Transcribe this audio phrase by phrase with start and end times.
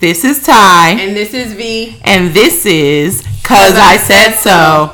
[0.00, 0.90] This is Ty.
[0.90, 1.98] And this is V.
[2.04, 4.92] And this is Cause I, I Said So.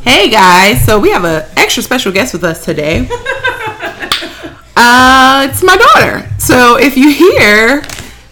[0.00, 3.00] Hey guys, so we have an extra special guest with us today.
[4.74, 6.30] uh, it's my daughter.
[6.38, 7.82] So if you hear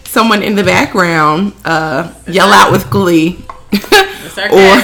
[0.05, 3.37] someone in the background uh, yell out with glee
[4.51, 4.81] or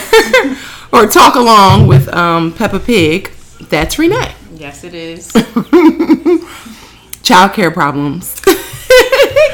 [1.02, 3.32] or talk along with um, Peppa Pig,
[3.72, 4.36] that's Renee.
[4.54, 5.32] Yes, it is.
[7.24, 8.40] Child care problems.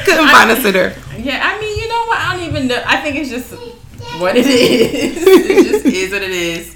[0.06, 0.96] Couldn't I, find a sitter.
[1.18, 2.18] Yeah, I mean, you know what?
[2.18, 2.84] I don't even know.
[2.86, 3.52] I think it's just
[4.20, 5.18] what it is.
[5.18, 6.76] it just is what it is.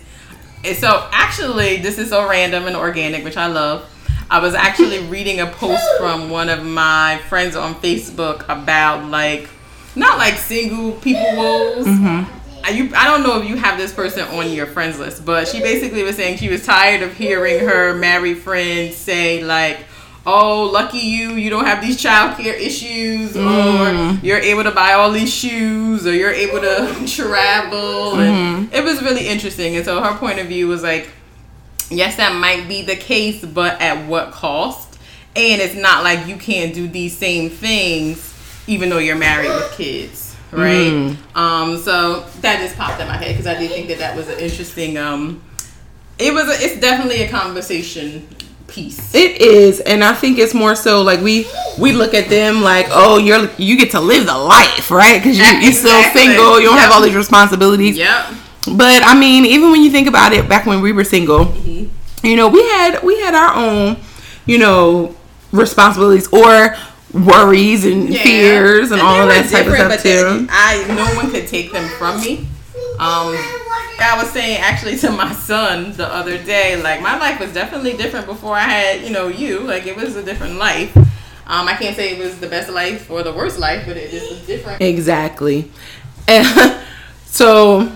[0.66, 3.90] And so, actually, this is so random and organic, which I love.
[4.30, 9.50] I was actually reading a post from one of my friends on Facebook about like,
[9.96, 11.86] not like single people woes.
[11.86, 12.40] Mm-hmm.
[12.66, 15.50] I, you, I don't know if you have this person on your friends list, but
[15.50, 19.80] she basically was saying she was tired of hearing her married friends say like,
[20.26, 24.20] oh, lucky you, you don't have these child care issues, mm.
[24.20, 28.16] or you're able to buy all these shoes, or you're able to travel.
[28.16, 28.76] And mm-hmm.
[28.76, 29.76] it was really interesting.
[29.76, 31.10] And so her point of view was like,
[31.90, 35.00] yes, that might be the case, but at what cost?
[35.36, 38.34] And it's not like you can't do these same things
[38.68, 40.92] even though you're married with kids, right?
[40.92, 41.36] Mm.
[41.36, 44.30] Um, so that just popped in my head because I did think that that was
[44.30, 44.98] an interesting.
[44.98, 45.44] Um,
[46.18, 46.48] it was.
[46.48, 48.28] A, it's definitely a conversation
[48.74, 49.14] piece.
[49.14, 51.48] It is, and I think it's more so like we
[51.80, 55.22] we look at them like, oh, you're you get to live the life, right?
[55.22, 56.86] Because you, you're still single, you don't yep.
[56.86, 57.98] have all these responsibilities.
[57.98, 58.26] Yep.
[58.76, 62.26] But I mean, even when you think about it, back when we were single, mm-hmm.
[62.26, 63.98] you know, we had we had our own,
[64.46, 65.16] you know,
[65.52, 66.76] responsibilities or
[67.14, 68.24] worries and yeah.
[68.24, 70.48] fears and, and all of that type of stuff too.
[70.50, 72.48] I no one could take them from me.
[73.00, 73.36] Um,
[74.00, 77.96] I was saying actually to my son the other day, like my life was definitely
[77.96, 79.60] different before I had, you know, you.
[79.60, 80.96] Like it was a different life.
[81.46, 84.12] Um, I can't say it was the best life or the worst life, but it
[84.12, 84.82] just was different.
[84.82, 85.70] Exactly.
[86.28, 86.82] And
[87.26, 87.92] so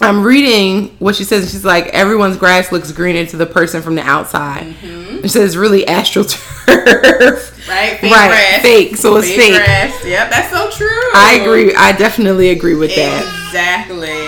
[0.00, 1.50] I'm reading what she says.
[1.50, 4.74] She's like, everyone's grass looks greener to the person from the outside.
[4.74, 5.22] Mm-hmm.
[5.22, 6.22] She says, really Astro
[6.66, 7.68] turf.
[7.68, 8.62] Right, fake right, grass.
[8.62, 8.96] fake.
[8.96, 9.38] So it's fake.
[9.38, 9.54] fake.
[9.54, 10.04] Grass.
[10.04, 10.88] Yep, that's so true.
[11.14, 11.74] I agree.
[11.74, 13.22] I definitely agree with that.
[13.22, 13.41] Exactly.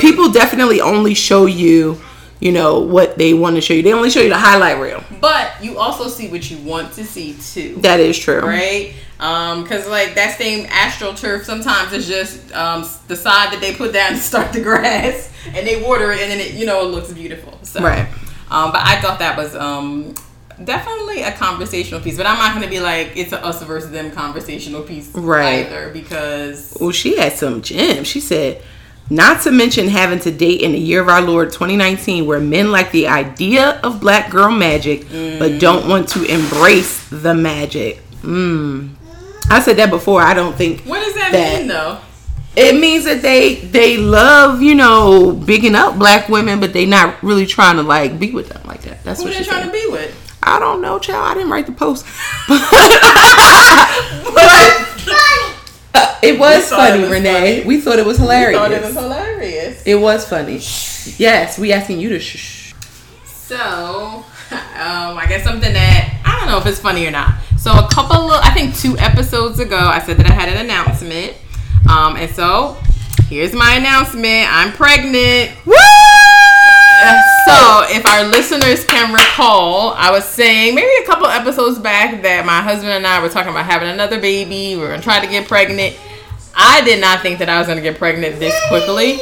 [0.00, 2.00] People definitely only show you,
[2.40, 3.82] you know, what they want to show you.
[3.82, 5.02] They only show you the highlight reel.
[5.20, 7.76] But you also see what you want to see too.
[7.80, 8.40] That is true.
[8.40, 8.94] Right?
[9.20, 13.74] Um, cause like that same Astro turf sometimes is just um, the side that they
[13.74, 16.86] put down to start the grass, and they water it, and then it you know
[16.86, 17.58] it looks beautiful.
[17.62, 18.08] So, right.
[18.50, 20.14] Um, but I thought that was um
[20.62, 23.90] definitely a conversational piece, but I'm not going to be like it's a us versus
[23.90, 25.66] them conversational piece right.
[25.66, 26.76] either because.
[26.80, 28.06] Well, she had some gems.
[28.06, 28.62] She said,
[29.10, 32.72] not to mention having to date in the year of our Lord 2019, where men
[32.72, 35.38] like the idea of black girl magic, mm.
[35.38, 38.00] but don't want to embrace the magic.
[38.22, 38.94] Mm.
[39.50, 40.22] I said that before.
[40.22, 40.80] I don't think.
[40.82, 42.00] What does that, that mean, though?
[42.56, 47.22] It means that they they love you know bigging up black women, but they not
[47.22, 49.02] really trying to like be with them like that.
[49.04, 49.66] That's Who what they trying said.
[49.66, 50.20] to be with.
[50.42, 51.26] I don't know, child.
[51.26, 52.06] I didn't write the post.
[52.48, 54.04] but, uh,
[56.24, 57.58] it was funny, it was Renee.
[57.58, 57.66] Funny.
[57.66, 58.60] We thought it was hilarious.
[58.60, 59.82] We thought it was hilarious.
[59.86, 60.54] It was funny.
[61.18, 62.74] Yes, we asking you to shh.
[63.24, 63.56] So,
[64.50, 67.34] um, I guess something that I don't know if it's funny or not.
[67.58, 70.64] So a couple of, I think two episodes ago, I said that I had an
[70.64, 71.34] announcement.
[71.88, 72.76] Um, and so
[73.28, 74.46] here's my announcement.
[74.50, 75.52] I'm pregnant.
[75.66, 75.74] Woo!
[77.46, 82.46] So, if our listeners can recall, I was saying maybe a couple episodes back that
[82.46, 84.76] my husband and I were talking about having another baby.
[84.76, 85.94] We are gonna try to get pregnant.
[86.56, 89.20] I did not think that I was gonna get pregnant this quickly.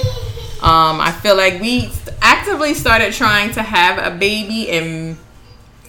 [0.62, 1.90] Um, I feel like we
[2.20, 5.18] actively started trying to have a baby in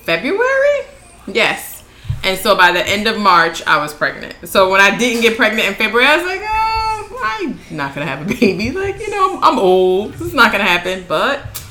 [0.04, 0.88] February.
[1.28, 1.84] Yes.
[2.24, 4.36] And so by the end of March, I was pregnant.
[4.48, 8.08] So when I didn't get pregnant in February, I was like, oh, I'm not gonna
[8.08, 8.72] have a baby.
[8.72, 10.14] Like, you know, I'm old.
[10.14, 11.06] It's not gonna happen.
[11.08, 11.62] But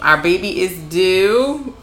[0.00, 1.76] our baby is due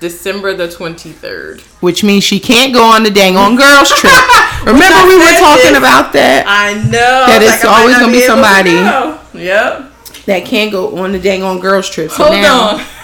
[0.00, 1.60] December the 23rd.
[1.80, 4.12] Which means she can't go on the dang on girls trip.
[4.64, 5.78] Remember we were talking this.
[5.78, 6.44] about that?
[6.46, 7.26] I know.
[7.26, 8.70] That it's like, always going to be somebody.
[9.38, 9.92] Yep.
[10.26, 12.10] That can't go on the dang on girls trip.
[12.10, 12.86] So Hold now, on.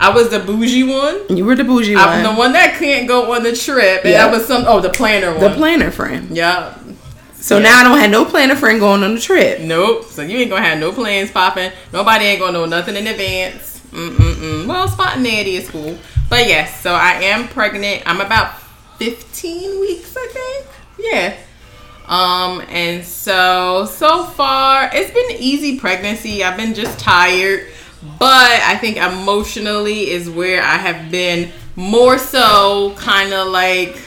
[0.00, 1.36] I was the bougie one.
[1.36, 2.08] You were the bougie one.
[2.08, 4.04] I'm the one that can't go on the trip.
[4.04, 4.30] And yep.
[4.30, 5.40] that was some oh the planner one.
[5.40, 6.36] The planner friend.
[6.36, 6.78] Yeah.
[7.34, 7.64] So yeah.
[7.64, 9.60] now I don't have no planner friend going on the trip.
[9.60, 10.04] Nope.
[10.04, 11.72] So you ain't gonna have no plans popping.
[11.92, 13.77] Nobody ain't gonna know nothing in advance.
[13.98, 14.66] Mm-mm-mm.
[14.66, 15.98] Well, spontaneity is cool.
[16.30, 18.02] But yes, so I am pregnant.
[18.06, 18.60] I'm about
[18.98, 20.66] 15 weeks, I think.
[20.98, 21.36] Yeah.
[22.06, 26.42] Um, and so so far it's been easy pregnancy.
[26.42, 27.66] I've been just tired,
[28.18, 34.00] but I think emotionally is where I have been more so kind of like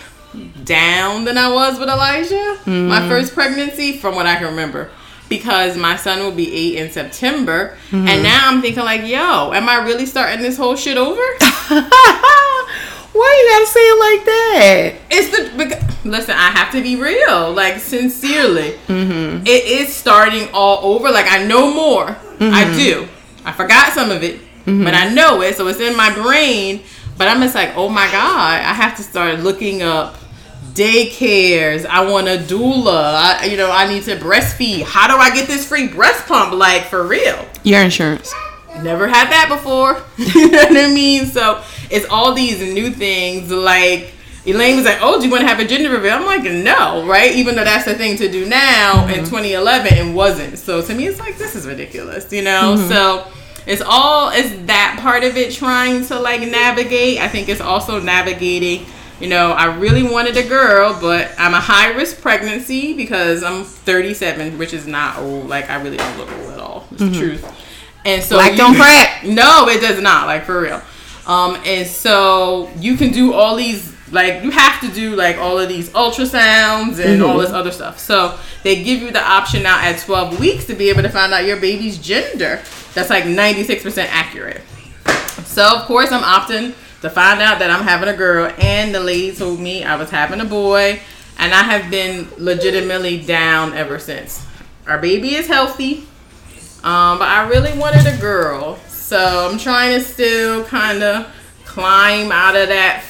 [0.63, 2.87] down than I was with Elijah, mm.
[2.87, 4.89] my first pregnancy, from what I can remember.
[5.31, 8.05] Because my son will be eight in September, mm-hmm.
[8.05, 11.15] and now I'm thinking like, yo, am I really starting this whole shit over?
[13.13, 14.93] Why you gotta say it like that?
[15.09, 16.35] It's the because, listen.
[16.35, 18.71] I have to be real, like sincerely.
[18.87, 19.47] Mm-hmm.
[19.47, 21.09] It is starting all over.
[21.09, 22.07] Like I know more.
[22.07, 22.53] Mm-hmm.
[22.53, 23.07] I do.
[23.45, 24.35] I forgot some of it,
[24.65, 24.83] mm-hmm.
[24.83, 26.81] but I know it, so it's in my brain.
[27.17, 30.17] But I'm just like, oh my god, I have to start looking up
[30.73, 31.85] daycares.
[31.85, 33.39] I want a doula.
[33.41, 34.83] I, you know, I need to breastfeed.
[34.83, 36.53] How do I get this free breast pump?
[36.53, 37.45] Like for real?
[37.63, 38.33] Your insurance.
[38.81, 40.01] Never had that before.
[40.17, 41.25] you know what I mean?
[41.25, 44.13] So it's all these new things like
[44.45, 47.05] Elaine was like, "Oh, do you want to have a gender reveal?" I'm like, "No,
[47.05, 49.11] right?" Even though that's the thing to do now mm-hmm.
[49.11, 50.57] in 2011, it wasn't.
[50.57, 52.75] So to me, it's like this is ridiculous, you know.
[52.75, 52.89] Mm-hmm.
[52.89, 53.27] So
[53.67, 57.19] it's all it's that part of it trying to like navigate.
[57.19, 58.87] I think it's also navigating.
[59.21, 63.63] You know, I really wanted a girl, but I'm a high risk pregnancy because I'm
[63.63, 65.47] 37, which is not old.
[65.47, 66.87] Like I really don't look old at all.
[66.91, 67.13] It's mm-hmm.
[67.13, 67.65] the truth.
[68.03, 69.23] And so black don't crack.
[69.23, 70.25] No, it does not.
[70.25, 70.81] Like for real.
[71.27, 75.59] Um, and so you can do all these like you have to do like all
[75.59, 77.23] of these ultrasounds and mm-hmm.
[77.23, 77.99] all this other stuff.
[77.99, 81.31] So they give you the option now at 12 weeks to be able to find
[81.31, 82.59] out your baby's gender.
[82.95, 84.61] That's like 96% accurate.
[85.45, 88.99] So of course I'm opting to find out that I'm having a girl and the
[88.99, 90.99] lady told me I was having a boy
[91.37, 94.45] and I have been legitimately down ever since.
[94.87, 96.07] Our baby is healthy.
[96.83, 98.77] Um, but I really wanted a girl.
[98.87, 101.27] So I'm trying to still kind of
[101.65, 103.03] climb out of that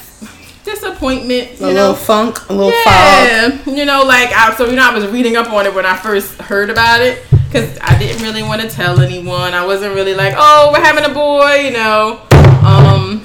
[0.63, 1.59] disappointment.
[1.59, 1.67] a know?
[1.69, 3.57] little funk, a little yeah.
[3.57, 3.77] Fog.
[3.77, 5.95] You know, like I, so you know, I was reading up on it when I
[5.95, 9.53] first heard about it because I didn't really want to tell anyone.
[9.53, 12.21] I wasn't really like, oh, we're having a boy, you know.
[12.63, 13.23] Um,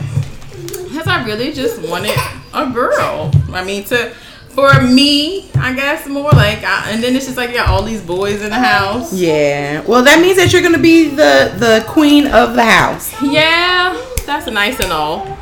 [0.96, 2.16] because I really just wanted
[2.54, 3.30] a girl.
[3.52, 4.14] I mean, to
[4.48, 8.00] for me, I guess more like, I, and then it's just like yeah, all these
[8.00, 9.12] boys in the house.
[9.12, 9.82] Yeah.
[9.82, 13.14] Well, that means that you're gonna be the the queen of the house.
[13.22, 15.36] Yeah, that's nice and all,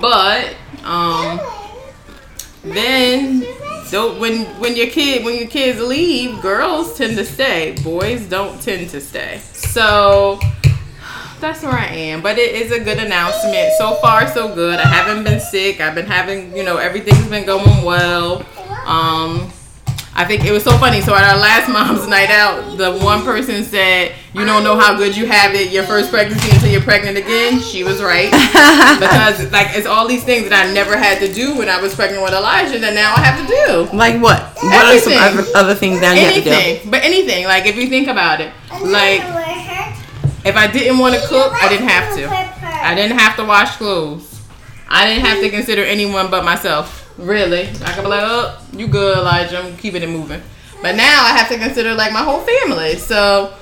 [0.00, 0.54] but
[0.84, 1.40] um,
[2.62, 3.44] then
[3.86, 7.74] so when when your kid when your kids leave, girls tend to stay.
[7.82, 9.40] Boys don't tend to stay.
[9.52, 10.38] So
[11.40, 12.22] that's where I am.
[12.22, 13.72] But it is a good announcement.
[13.78, 14.78] So far, so good.
[14.78, 15.80] I haven't been sick.
[15.80, 18.44] I've been having, you know, everything's been going well.
[18.86, 19.50] Um,
[20.12, 21.00] I think it was so funny.
[21.00, 24.96] So at our last mom's night out, the one person said, "You don't know how
[24.96, 28.30] good you have it your first pregnancy until you're pregnant again." She was right
[29.00, 31.94] because like it's all these things that I never had to do when I was
[31.94, 33.96] pregnant with Elijah that now I have to do.
[33.96, 34.42] Like what?
[34.62, 36.90] What are some other, other things that you have to do?
[36.90, 37.44] But anything.
[37.44, 38.52] Like if you think about it,
[38.82, 39.22] like
[40.44, 42.28] if I didn't want to cook, I didn't have to.
[42.86, 44.42] I didn't have to wash clothes.
[44.88, 46.96] I didn't have to consider anyone but myself.
[47.18, 49.58] Really, I could be like, "Oh, you good, Elijah?
[49.58, 50.42] I'm keeping it moving."
[50.80, 52.96] But now I have to consider like my whole family.
[52.96, 53.52] So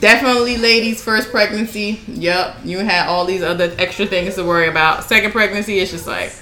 [0.00, 2.00] definitely, ladies, first pregnancy.
[2.06, 5.04] Yep, you had all these other extra things to worry about.
[5.04, 6.32] Second pregnancy, it's just like,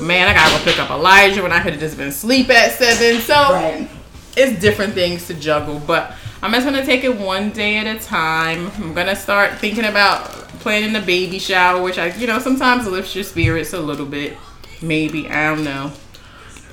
[0.00, 2.72] man, I gotta go pick up Elijah when I could have just been asleep at
[2.72, 3.20] seven.
[3.22, 3.88] So right.
[4.36, 6.14] it's different things to juggle, but.
[6.42, 8.68] I'm just gonna take it one day at a time.
[8.78, 10.24] I'm gonna start thinking about
[10.58, 14.36] planning the baby shower, which I, you know, sometimes lifts your spirits a little bit.
[14.82, 15.92] Maybe I don't know.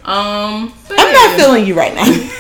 [0.04, 2.06] Um, I'm not feeling you right now.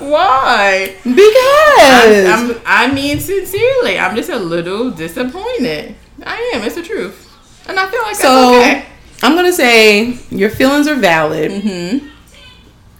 [0.00, 0.96] Why?
[1.04, 5.94] Because I'm, I'm, i mean, sincerely, I'm just a little disappointed.
[6.24, 6.64] I am.
[6.64, 7.32] It's the truth,
[7.68, 8.58] and I feel like so.
[8.58, 8.86] Okay.
[9.22, 11.52] I'm gonna say your feelings are valid.
[11.52, 12.08] Mm-hmm.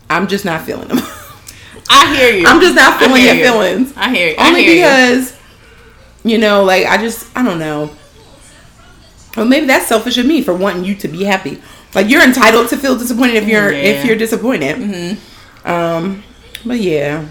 [0.09, 1.01] I'm just not feeling them.
[1.91, 2.47] I hear you.
[2.47, 3.43] I'm just not feeling your you.
[3.43, 3.93] feelings.
[3.97, 4.37] I hear you.
[4.39, 5.37] Only hear because
[6.25, 6.33] you.
[6.33, 7.91] you know, like I just I don't know.
[9.37, 11.61] Well, maybe that's selfish of me for wanting you to be happy.
[11.95, 13.79] Like you're entitled to feel disappointed if you're yeah.
[13.79, 14.77] if you're disappointed.
[14.77, 15.69] Mm-hmm.
[15.69, 16.23] Um,
[16.65, 17.29] but yeah.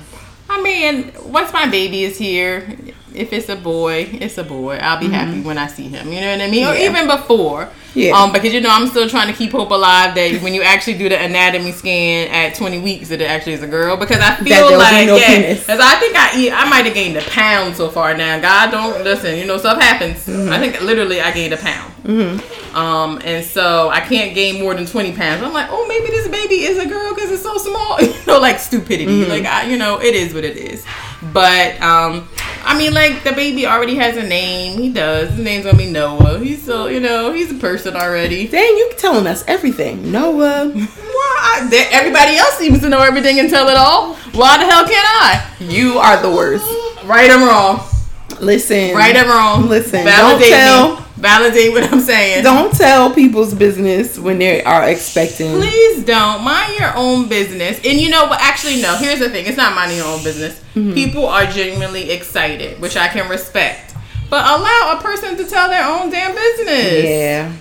[0.49, 2.77] I mean, once my baby is here,
[3.19, 4.77] if it's a boy, it's a boy.
[4.77, 5.13] I'll be mm-hmm.
[5.13, 6.11] happy when I see him.
[6.11, 6.61] You know what I mean?
[6.61, 6.71] Yeah.
[6.71, 7.69] Or even before.
[7.93, 8.11] Yeah.
[8.11, 10.97] Um, because you know I'm still trying to keep hope alive that when you actually
[10.97, 14.35] do the anatomy scan at 20 weeks that it actually is a girl because I
[14.35, 17.75] feel like no yeah, because I think I eat I might have gained a pound
[17.75, 18.39] so far now.
[18.39, 20.25] God don't listen, you know stuff happens.
[20.27, 20.53] Mm-hmm.
[20.53, 21.93] I think literally I gained a pound.
[22.03, 22.77] Mm-hmm.
[22.77, 25.41] Um, and so I can't gain more than 20 pounds.
[25.41, 27.99] I'm like, oh maybe this baby is a girl because it's so small.
[28.01, 29.23] you know, like stupidity.
[29.23, 29.31] Mm-hmm.
[29.31, 30.85] Like I, you know, it is what it is.
[31.33, 32.29] But um,
[32.63, 34.79] I mean, like the baby already has a name.
[34.79, 35.31] He does.
[35.31, 36.39] His name's gonna be Noah.
[36.39, 38.47] He's so you know he's a person already.
[38.47, 40.71] Dang, you telling us everything, Noah.
[40.71, 41.69] Why?
[41.91, 44.15] Everybody else seems to know everything and tell it all.
[44.33, 45.49] Why the hell can't I?
[45.59, 46.65] You are the worst.
[47.05, 47.85] Right or wrong?
[48.39, 48.95] Listen.
[48.95, 49.67] Right or wrong?
[49.67, 50.05] Listen.
[50.05, 50.95] Validate don't tell.
[50.95, 51.05] Me.
[51.19, 52.43] Validate what I'm saying.
[52.43, 55.51] Don't tell people's business when they are expecting.
[55.51, 57.77] Please don't mind your own business.
[57.85, 58.39] And you know what?
[58.41, 58.95] Actually, no.
[58.95, 60.59] Here's the thing: it's not minding your own business.
[60.75, 60.93] Mm-hmm.
[60.93, 63.95] People are genuinely excited, which I can respect.
[64.29, 67.03] But allow a person to tell their own damn business.
[67.03, 67.53] Yeah.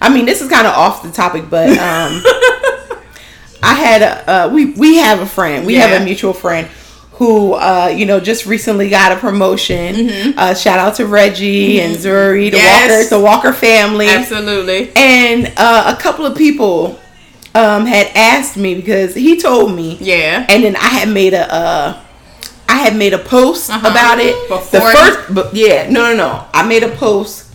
[0.00, 2.22] I mean, this is kind of off the topic, but um,
[3.62, 5.66] I had a uh, we we have a friend.
[5.66, 5.86] We Yeah.
[5.86, 6.68] have a mutual friend
[7.18, 10.34] who uh, you know just recently got a promotion.
[10.38, 12.66] Uh, shout out to Reggie and Zuri, the Mm-hmm.
[12.66, 13.10] Yes.
[13.10, 14.90] Walker, the Walker family, Absolutely.
[14.96, 16.98] and uh, a couple of people
[17.54, 20.46] um, had asked me because he told me, Yeah.
[20.48, 21.52] and then I had made a.
[21.52, 22.00] Uh,
[22.70, 23.88] I had made a post Uh-huh.
[23.88, 24.34] about it.
[24.50, 26.44] the first, but yeah, no, no, no.
[26.52, 27.46] I made a post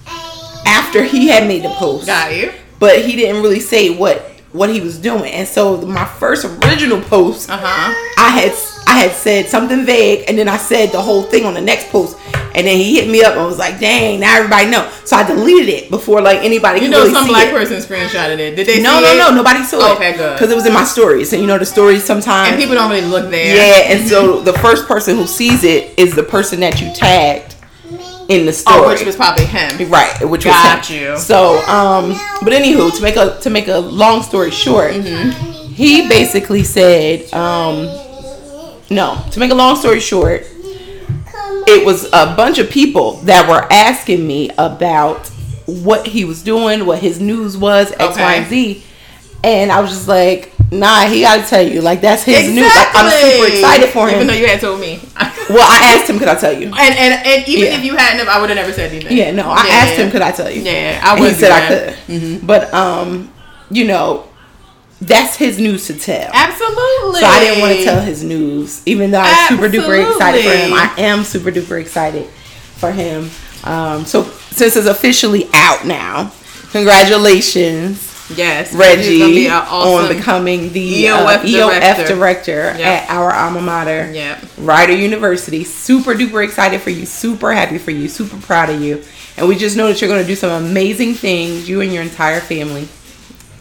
[0.65, 2.51] after he had made the post Got you.
[2.79, 5.31] but he didn't really say what what he was doing.
[5.31, 7.93] And so my first original post, Uh huh.
[8.17, 8.53] I had
[8.93, 11.89] I had said something vague, and then I said the whole thing on the next
[11.89, 12.17] post.
[12.55, 15.23] And then he hit me up and was like, "Dang, now everybody know." So I
[15.27, 17.51] deleted it before like anybody You know, really some black it.
[17.51, 18.55] person screenshotted it.
[18.55, 18.79] Did they?
[18.81, 19.17] No, no, it?
[19.17, 19.95] no, nobody saw it.
[19.95, 20.33] Okay, good.
[20.35, 22.49] Because it was in my stories, and you know the stories sometimes.
[22.51, 23.55] And people don't really look there.
[23.55, 27.55] yeah, and so the first person who sees it is the person that you tagged
[28.29, 28.77] in the story.
[28.85, 29.89] Oh, which was probably him.
[29.89, 31.01] Right, which Got was him.
[31.13, 31.17] you.
[31.17, 32.09] So, um,
[32.43, 35.73] but anywho, to make a to make a long story short, Mm-hmm.
[35.73, 37.87] he basically said, um,
[38.93, 39.23] no.
[39.31, 40.45] To make a long story short,
[41.67, 45.27] it was a bunch of people that were asking me about
[45.65, 48.37] what he was doing, what his news was, X, Y, Okay.
[48.39, 48.83] and Z,
[49.43, 52.65] and I was just like, nah, he got to tell you, like that's his news.
[52.75, 54.15] Like, I'm super excited for him.
[54.15, 54.99] Even though you had told me.
[55.49, 56.67] well, I asked him, could I tell you?
[56.67, 57.77] And and, and even Yeah.
[57.77, 59.15] if you hadn't, I would have never said anything.
[59.17, 59.73] Yeah, no, I Yeah.
[59.75, 60.61] asked him, could I tell you?
[60.63, 61.29] Yeah, I would.
[61.31, 61.95] he said I could.
[62.39, 62.45] that.
[62.47, 63.31] But um,
[63.69, 64.27] you know,
[65.05, 66.29] that's his news to tell.
[66.33, 67.19] Absolutely.
[67.19, 70.49] So I didn't want to tell his news, even though I'm super duper excited for
[70.57, 70.73] him.
[70.73, 73.29] I am super duper excited for him.
[73.63, 76.31] Um, so since it's officially out now,
[76.71, 82.07] congratulations, Yes, gonna be Reggie, awesome- on becoming the EOF uh, EOF director.
[82.15, 82.79] director, Yep.
[82.79, 84.09] at our alma mater.
[84.13, 84.45] Yep.
[84.59, 85.63] Rider University.
[85.65, 87.05] Super duper excited for you.
[87.05, 88.07] Super happy for you.
[88.07, 89.03] Super proud of you.
[89.37, 92.01] And we just know that you're going to do some amazing things, you and your
[92.01, 92.87] entire family.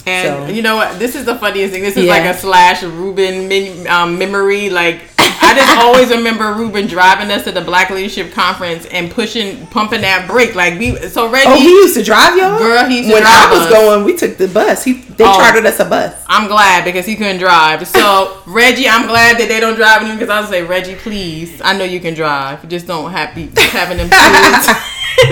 [0.07, 0.99] And So- you know what?
[0.99, 1.83] This is the funniest thing.
[1.83, 2.13] This is Yeah.
[2.13, 4.69] like a slash Ruben min, um, memory.
[4.71, 5.01] Like
[5.45, 10.01] I just always remember Ruben driving us to the Black Leadership Conference and pushing, pumping
[10.03, 10.55] that brake.
[10.55, 10.97] Like we.
[11.09, 12.59] So Reggie, Oh, he used to drive y'all?
[12.59, 13.71] Girl, he used to when drive I was us.
[13.71, 14.83] going, we took the bus.
[14.85, 15.35] He They Oh.
[15.39, 16.15] chartered us a bus.
[16.27, 17.87] I'm glad because he couldn't drive.
[17.87, 21.61] So Reggie, I'm glad that they don't drive him because I was say Reggie, please.
[21.63, 22.67] I know you can drive.
[22.69, 24.09] Just don't have be having them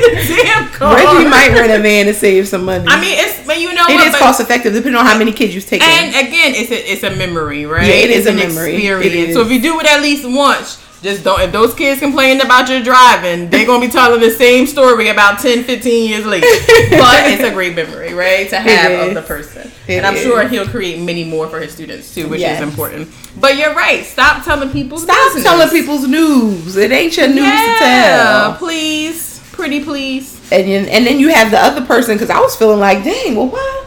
[0.01, 0.95] the damn car.
[0.97, 2.87] Reggie might rent a van to save some money.
[2.89, 4.07] I mean, it's but you know it what?
[4.09, 7.03] is cost effective depending on how many kids you take And again, it's a it's
[7.03, 7.87] a memory, right?
[7.87, 8.75] Yeah, it is it's a an memory.
[8.77, 9.35] Experience.
[9.35, 11.41] So if you do it at least once, just don't.
[11.41, 15.39] If those kids complain about your driving, they're gonna be telling the same story about
[15.41, 16.47] 10, 15 years later.
[16.91, 18.49] but it's a great memory, right?
[18.51, 19.15] To have of is.
[19.15, 20.23] the person, It and I'm is.
[20.23, 22.61] sure he'll create many more for his students too, which Yes.
[22.63, 23.09] is important.
[23.41, 24.05] But you're right.
[24.05, 24.99] Stop telling people.
[24.99, 25.45] Stop business.
[25.45, 26.77] telling people's news.
[26.77, 28.55] It ain't your news Yeah, to tell.
[28.57, 29.30] please,
[29.61, 30.41] pretty please.
[30.51, 33.37] And then, and then you have the other person because I was feeling like, dang,
[33.37, 33.85] well, why?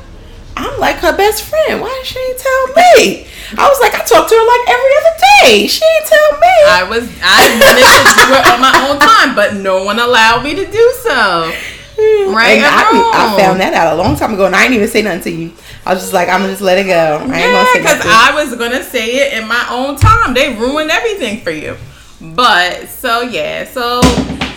[0.56, 1.82] I'm like her best friend.
[1.82, 3.26] Why did she ain't tell me?
[3.58, 5.66] I was like, I talked to her like every other day.
[5.68, 6.58] She ain't tell me.
[6.70, 10.44] I was I wanted to do it on my own time, but no one allowed
[10.44, 11.52] me to do so.
[11.98, 14.88] Right And I, I found that out a long time ago, and I didn't even
[14.90, 15.54] say nothing to you.
[15.86, 17.18] I was just like, I'm gonna just let it go.
[17.18, 18.02] I ain't Yeah, gonna say because.
[18.06, 20.34] I was gonna say it in my own time.
[20.36, 21.78] They ruined everything for you.
[22.22, 24.02] But so yeah, so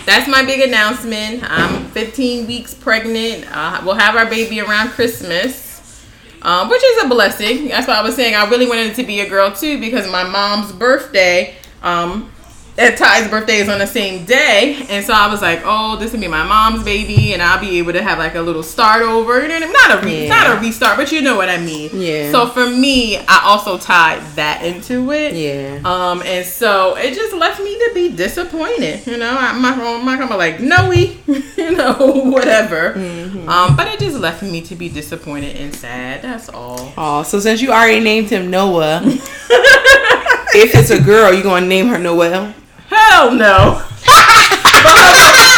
[0.07, 1.43] that's my big announcement.
[1.43, 3.45] I'm 15 weeks pregnant.
[3.51, 6.07] Uh, we'll have our baby around Christmas,
[6.43, 7.67] um, which is a blessing.
[7.67, 10.09] That's why I was saying I really wanted it to be a girl too because
[10.09, 11.55] my mom's birthday.
[11.83, 12.31] Um,
[12.77, 16.11] and Ty's birthday is on the same day, and so I was like, "Oh, this
[16.13, 19.01] will be my mom's baby, and I'll be able to have like a little start
[19.01, 20.29] over." You know, I not a re- Yeah.
[20.29, 21.89] not a restart, but you know what I mean.
[21.93, 22.31] Yeah.
[22.31, 25.33] So for me, I also tied that into it.
[25.33, 25.79] Yeah.
[25.85, 29.05] Um, and so it just left me to be disappointed.
[29.07, 31.93] You know, I'm not, I'm not gonna like no, you know,
[32.25, 32.93] whatever.
[32.93, 33.49] Mm-hmm.
[33.49, 36.21] Um, but it just left me to be disappointed and sad.
[36.21, 36.93] That's all.
[36.97, 41.87] Oh, so since you already named him Noah, if it's a girl, you gonna name
[41.87, 42.53] her Noel?
[42.87, 43.83] Hell no.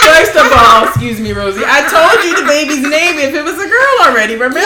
[0.09, 1.61] First of all, excuse me, Rosie.
[1.65, 4.33] I told you the baby's name if it was a girl already.
[4.33, 4.59] Remember?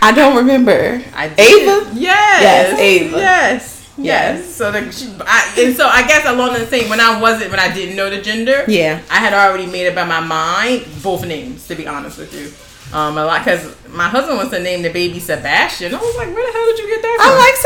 [0.00, 1.02] I don't remember.
[1.14, 1.40] I did.
[1.40, 1.90] Ava?
[1.94, 2.42] Yes.
[2.42, 3.16] Yes, Ava.
[3.16, 3.74] Yes.
[3.96, 4.38] Yes.
[4.44, 4.54] Yes.
[4.54, 7.58] So the she, I, and so I guess along the same when I wasn't when
[7.58, 8.64] I didn't know the gender.
[8.68, 9.00] Yeah.
[9.10, 12.52] I had already made up in my mind both names to be honest with you.
[12.96, 15.94] Um, a lot because my husband wants to name the baby Sebastian.
[15.94, 17.26] I was like, where the hell did you get that from?
[17.26, 17.56] I like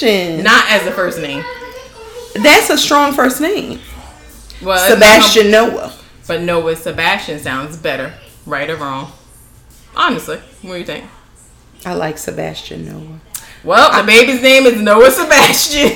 [0.00, 0.42] Sebastian.
[0.42, 1.44] not as the first name.
[2.34, 3.80] That's a strong first name.
[4.62, 5.92] Well, Sebastian Noah.
[6.26, 8.14] but Noah Sebastian sounds better.
[8.46, 9.12] right or wrong.
[9.96, 11.04] Honestly, what do you think?
[11.86, 13.20] I like Sebastian Noah.
[13.62, 15.92] Well, the baby's name is Noah Sebastian.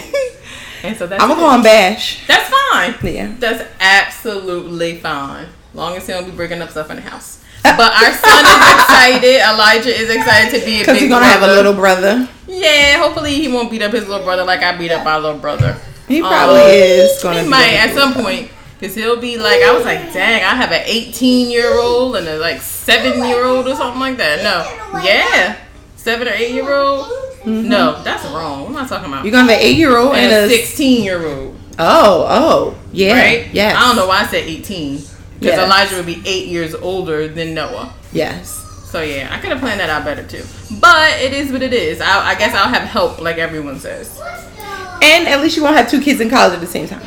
[0.83, 2.27] and so that's I'm gonna call him Bash.
[2.27, 2.95] That's fine.
[3.03, 3.35] Yeah.
[3.39, 5.47] That's absolutely fine.
[5.75, 7.45] Long as he don't be breaking up stuff in the house.
[7.65, 7.77] Uh.
[7.77, 9.41] But our son is excited.
[9.53, 12.29] Elijah is excited to be a Because big he's gonna have a little brother.
[12.47, 15.39] Yeah, hopefully he won't beat up his little brother like I beat up my little
[15.39, 15.77] brother.
[16.09, 18.51] He probably Um, is gonna He might at some point.
[18.81, 22.29] Cause he'll be like, I was like, dang, I have an 18 year old and
[22.29, 24.43] a like seven year old or something like that.
[24.45, 25.57] No, yeah,
[25.97, 27.09] seven or eight year old.
[27.45, 28.63] No, that's wrong.
[28.63, 29.25] What am I talking about?
[29.25, 32.27] You're gonna have an eight year old and and a a 16 year old, oh
[32.29, 33.49] oh yeah right?
[33.53, 34.97] yes I don't know why I said 18.
[34.97, 35.11] Because
[35.41, 35.59] Yes.
[35.59, 37.93] Elijah would be eight years older than Noah.
[38.13, 40.45] yes So yeah, I could have planned that out better too.
[40.81, 42.01] But it is what it is.
[42.01, 44.21] I, I guess I'll have help, like everyone says.
[45.03, 47.03] And at least you won't have two kids in college at the same time.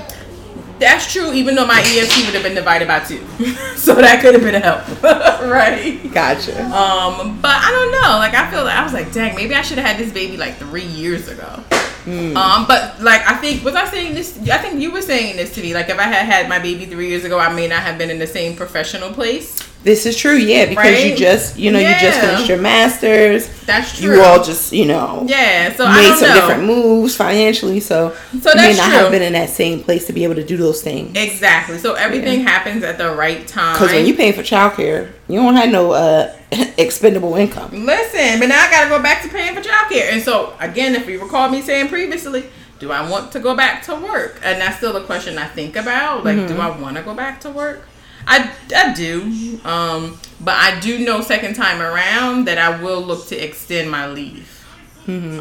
[0.79, 3.25] That's true, even though my EFC would have been divided by two.
[3.75, 5.03] so that could have been a help.
[5.03, 5.99] right?
[6.11, 6.59] Gotcha.
[6.65, 8.17] Um, but I don't know.
[8.17, 10.37] Like I feel like I was like, dang, maybe I should have had this baby
[10.37, 11.63] like three years ago.
[12.07, 14.35] Um, but like I think was I saying this?
[14.49, 15.75] I think you were saying this to me.
[15.75, 18.09] Like if I had had my baby three years ago, I may not have been
[18.09, 19.59] in the same professional place.
[19.83, 23.49] This is true, yeah, because you just you know you just finished your masters.
[23.65, 24.15] That's true.
[24.15, 25.73] You all just you know yeah.
[25.73, 26.35] So I made some know.
[26.35, 28.93] different moves financially, so, So you may not true.
[28.93, 31.17] have been in that same place to be able to do those things.
[31.17, 31.79] Exactly.
[31.79, 33.73] So everything happens at the right time.
[33.73, 36.35] Because when you pay for childcare, you don't have no uh,
[36.77, 37.71] expendable income.
[37.85, 40.11] Listen, but now I gotta go back to paying for childcare.
[40.11, 42.45] And so again, if you recall me saying previously,
[42.77, 44.41] do I want to go back to work?
[44.43, 46.23] And that's still a question I think about.
[46.25, 47.87] Like, do I want to go back to work?
[48.27, 49.59] I, I do.
[49.63, 54.07] Um, but I do know second time around that I will look to extend my
[54.07, 54.47] leave.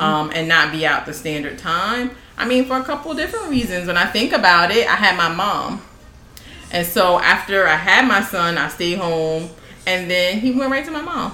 [0.01, 2.11] Um, and not be out the standard time.
[2.37, 3.87] I mean, for a couple different reasons.
[3.87, 5.83] When I think about it, I had my mom.
[6.73, 9.51] And so after I had my son, I stayed home,
[9.87, 11.33] and then he went right to my mom.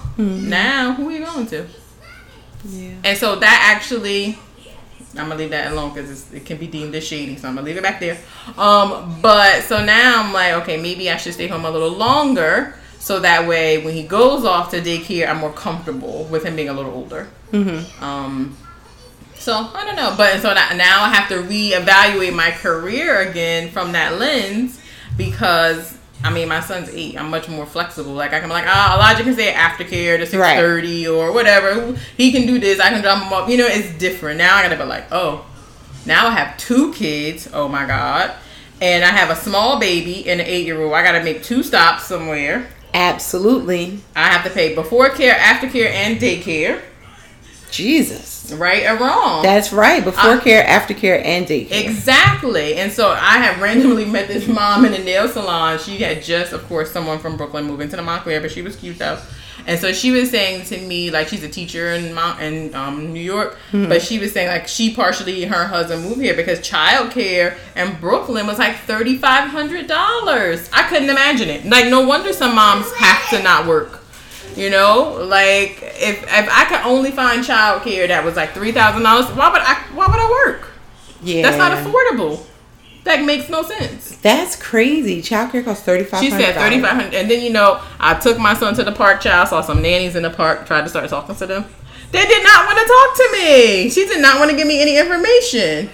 [0.51, 1.67] Now, who are you going to?
[2.65, 2.95] Yeah.
[3.05, 4.39] And so that actually,
[5.19, 7.37] I'm gonna leave that alone because it can be deemed as shady.
[7.37, 8.19] So I'm gonna leave it back there.
[8.57, 12.75] Um, but so now I'm like, okay, maybe I should stay home a little longer,
[12.99, 16.69] so that way when he goes off to daycare, I'm more comfortable with him being
[16.69, 17.29] a little older.
[17.53, 18.03] Mm-hmm.
[18.03, 18.57] Um,
[19.35, 23.71] so I don't know, but so that, now I have to reevaluate my career again
[23.71, 24.81] from that lens
[25.17, 25.96] because
[26.27, 27.19] I mean my son's eight.
[27.19, 28.13] I'm much more flexible.
[28.13, 31.33] Like I can be like, ah, Elijah can stay at aftercare to six thirty or
[31.33, 31.97] whatever.
[32.17, 32.81] He can do this.
[32.81, 33.49] I can drop him off.
[33.49, 34.39] You know, it's different.
[34.39, 35.47] Now I gotta be like, oh,
[36.05, 37.49] now I have two kids.
[37.53, 38.35] Oh my god.
[38.81, 40.95] And I have a small baby and an eight year old.
[40.95, 42.69] I gotta make two stops somewhere.
[42.93, 44.01] Absolutely.
[44.15, 46.83] I have to pay before care, after care, and daycare.
[47.71, 48.53] Jesus.
[48.53, 49.43] Right or wrong?
[49.43, 50.03] That's right.
[50.05, 51.85] Before I- care, after care, and daycare.
[51.85, 52.75] Exactly.
[52.77, 55.79] And so I have randomly met this mom in a nail salon.
[55.79, 58.77] She had just, of course, someone from Brooklyn moved into the Montclair, but she was
[58.77, 59.19] cute though.
[59.67, 63.13] And so she was saying to me, like she's a teacher in Mount in um,
[63.13, 67.57] New York, but she was saying like she partially her husband moved here because childcare
[67.75, 70.69] in Brooklyn was like thirty five hundred dollars.
[70.73, 71.65] I couldn't imagine it.
[71.65, 73.96] Like no wonder some moms have to not work.
[74.57, 79.03] You know, like if if I could only find childcare that was like three thousand
[79.03, 80.69] dollars, why would I why would I work?
[81.23, 81.43] yeah.
[81.43, 82.45] That's not affordable.
[83.05, 84.17] That makes no sense.
[84.17, 85.21] That's crazy.
[85.23, 86.23] Childcare costs thirty five.
[86.23, 88.93] She said thirty five hundred, and then you know I took my son to the
[88.93, 89.21] park.
[89.21, 90.67] Child saw some nannies in the park.
[90.67, 91.67] Tried to start talking to them.
[92.13, 93.91] They did not want to talk to me.
[93.91, 95.91] She did not want to give me any information.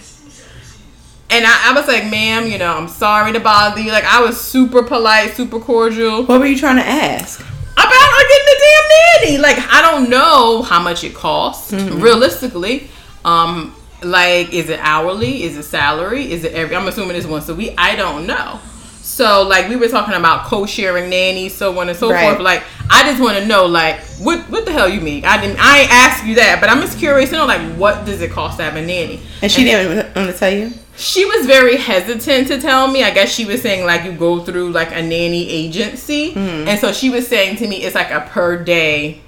[1.30, 3.90] And I, I was like, ma'am, you know, I'm sorry to bother you.
[3.90, 6.26] Like, I was super polite, super cordial.
[6.26, 7.42] What were you trying to ask?
[7.72, 8.88] About her getting the damn
[9.32, 9.38] nanny.
[9.38, 12.88] Like I don't know how much it costs realistically.
[13.24, 15.42] Um, like is it hourly?
[15.44, 16.30] Is it salary?
[16.32, 16.74] Is it every?
[16.76, 17.74] I'm assuming it's once a week.
[17.78, 18.58] I don't know.
[19.00, 22.24] So like we were talking about co-sharing nannies, so on and so Right.
[22.30, 22.40] forth.
[22.40, 25.24] Like I just want to know like what what the hell you mean?
[25.24, 28.04] I didn't I ain't ask you that, but I'm just curious to know like what
[28.06, 29.20] does it cost to have a nanny?
[29.42, 30.72] And she didn't want to tell you.
[30.96, 33.02] She was very hesitant to tell me.
[33.02, 36.92] I guess she was saying like you go through like a nanny agency, and so
[36.92, 39.20] she was saying to me it's like a per day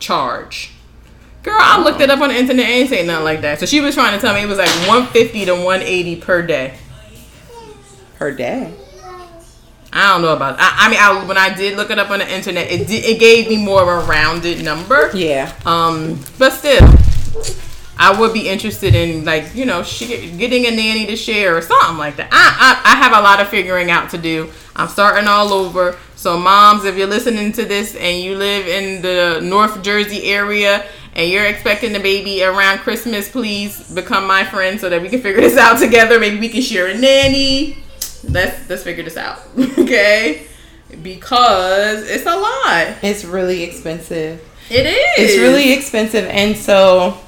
[0.00, 0.72] charge.
[1.42, 2.66] Girl, I looked it up on the internet.
[2.66, 3.60] and saying nothing like that.
[3.60, 6.16] So she was trying to tell me it was like one fifty to one eighty
[6.16, 6.76] per day.
[8.18, 8.72] Per day.
[9.96, 10.56] I don't know about.
[10.58, 13.04] I, I mean, I, when I did look it up on the internet, it did,
[13.04, 15.10] it gave me more of a rounded number.
[15.14, 15.52] Yeah.
[15.64, 16.84] Um, but still,
[17.96, 21.98] I would be interested in like you know getting a nanny to share or something
[21.98, 22.28] like that.
[22.32, 24.50] I, I I have a lot of figuring out to do.
[24.76, 25.96] I'm starting all over.
[26.16, 30.86] So moms, if you're listening to this and you live in the North Jersey area
[31.14, 35.20] and you're expecting a baby around Christmas, please become my friend so that we can
[35.20, 36.18] figure this out together.
[36.18, 37.78] Maybe we can share a nanny.
[38.28, 39.40] Let's let's figure this out.
[39.78, 40.46] okay.
[41.02, 42.96] because it's a lot.
[43.02, 44.42] It's really expensive.
[44.70, 44.96] It is.
[45.18, 46.24] It's really expensive.
[46.24, 47.18] And so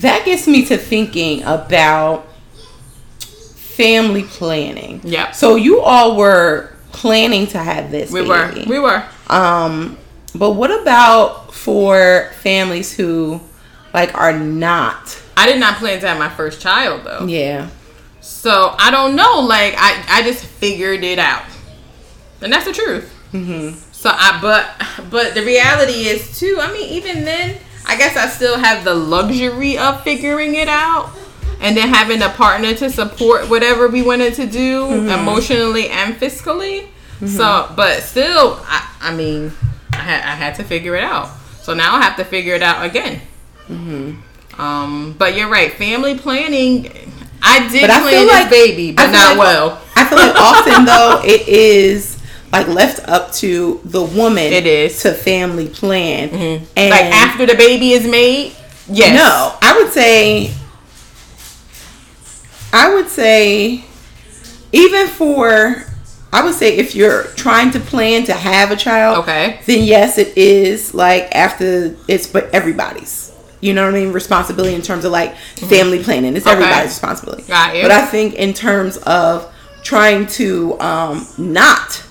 [0.00, 2.26] that gets me to thinking about
[3.20, 5.00] family planning.
[5.04, 5.30] Yeah.
[5.32, 8.10] So you all were planning to have this.
[8.10, 8.64] We baby.
[8.64, 8.64] were.
[8.66, 9.04] We were.
[9.28, 9.98] Um,
[10.34, 13.40] but what about for families who
[13.94, 15.22] like are not?
[15.36, 17.26] I did not plan to have my first child though.
[17.26, 17.70] Yeah.
[18.20, 19.40] So I don't know.
[19.40, 21.44] Like I, I just figured it out,
[22.40, 23.14] and that's the truth.
[23.32, 23.78] Mm-hmm.
[23.92, 26.58] So I, but, but the reality is too.
[26.60, 31.10] I mean, even then, I guess I still have the luxury of figuring it out,
[31.60, 35.08] and then having a partner to support whatever we wanted to do Mm-hmm.
[35.08, 36.86] emotionally and fiscally.
[37.26, 39.50] So, but still, I, I mean,
[39.92, 41.30] I had, I had to figure it out.
[41.62, 43.20] So now I have to figure it out again.
[43.68, 44.60] Mm-hmm.
[44.60, 45.72] Um, but you're right.
[45.72, 46.86] Family planning.
[47.42, 49.82] I did But I feel this like- baby, but not like- well.
[49.96, 52.17] I feel like often though it is
[52.52, 54.52] like left up to the woman.
[54.52, 55.02] It is.
[55.02, 56.28] to family plan.
[56.76, 58.54] And like after the baby is made.
[58.90, 59.14] Yes.
[59.14, 60.52] No, I would say.
[62.72, 63.84] I would say,
[64.72, 65.84] even for,
[66.32, 69.60] I would say if you're trying to plan to have a child, Okay.
[69.66, 73.32] then yes, it is like after it's but everybody's.
[73.60, 74.12] You know what I mean?
[74.12, 76.36] Responsibility in terms of like family planning.
[76.36, 76.52] It's Okay.
[76.56, 77.42] everybody's responsibility.
[77.44, 77.82] Got you.
[77.82, 82.02] But I think in terms of trying to um not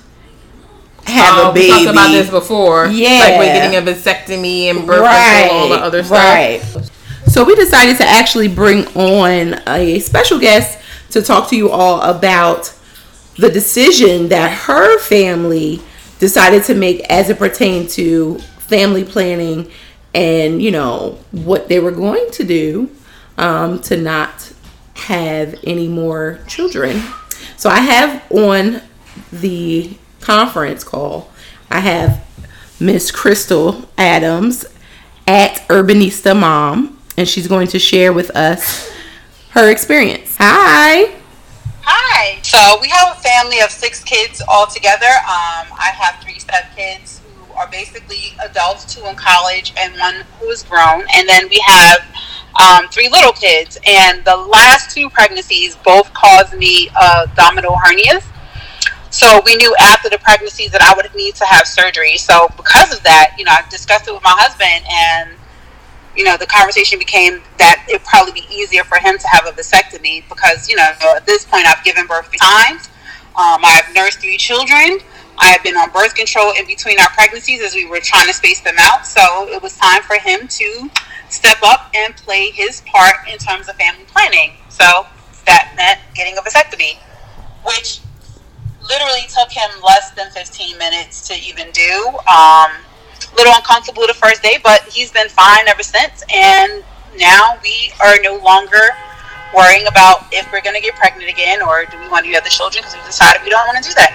[1.07, 1.65] have Oh, a baby.
[1.67, 2.87] We talked about this before.
[2.87, 3.19] Yeah.
[3.19, 6.17] like we're getting a vasectomy and birth control, and all the other stuff.
[6.17, 6.61] Right.
[7.27, 10.79] So we decided to actually bring on a special guest
[11.11, 12.73] to talk to you all about
[13.37, 15.81] the decision that her family
[16.19, 19.69] decided to make as it pertained to family planning
[20.15, 22.89] and you know what they were going to do
[23.37, 24.51] um, to not
[24.95, 27.01] have any more children.
[27.55, 28.81] So I have on
[29.31, 31.32] the conference call,
[31.69, 32.25] I have
[32.80, 34.65] Miss Crystal Adams
[35.25, 38.91] at Urbanista Mom, and she's going to share with us
[39.51, 40.36] her experience.
[40.39, 41.15] Hi.
[41.82, 42.39] Hi.
[42.41, 45.06] So we have a family of six kids all together.
[45.06, 50.23] Um, I have three step kids who are basically adults, two in college and one
[50.39, 51.99] who is grown, and then we have
[52.62, 53.77] um, three little kids.
[53.86, 58.23] And the last two pregnancies both caused me uh, abdominal hernias.
[59.09, 62.17] So we knew after the pregnancies that I would need to have surgery.
[62.17, 65.37] So because of that, you know, I discussed it with my husband and
[66.17, 69.51] you know, the conversation became that it'd probably be easier for him to have a
[69.51, 72.89] vasectomy because, you know, at this point I've given birth three times.
[73.37, 74.97] Um, I've nursed three children.
[75.37, 78.33] I have been on birth control in between our pregnancies as we were trying to
[78.33, 79.05] space them out.
[79.05, 80.89] So it was time for him to
[81.29, 84.53] step up and play his part in terms of family planning.
[84.69, 85.05] So
[85.45, 86.97] that meant getting a vasectomy,
[87.63, 87.99] which
[88.89, 92.17] literally took him less than 15 minutes to even do.
[92.28, 92.71] Um,
[93.36, 96.23] little uncomfortable the first day, but he's been fine ever since.
[96.34, 96.84] And
[97.17, 98.82] now we are no longer
[99.56, 102.43] worrying about if we're going to get pregnant again or do we want to have
[102.43, 104.13] the children because we decided we don't want to do that